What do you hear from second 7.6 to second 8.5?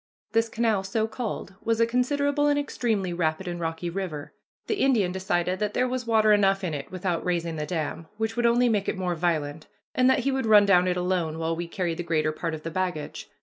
dam, which would